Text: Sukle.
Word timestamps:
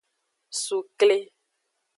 Sukle. 0.61 1.19